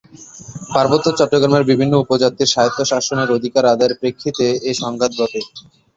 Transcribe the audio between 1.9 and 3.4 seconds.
উপজাতির স্বায়ত্তশাসনের